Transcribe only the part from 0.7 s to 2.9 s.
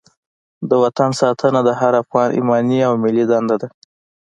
وطن ساتنه د هر افغان ایماني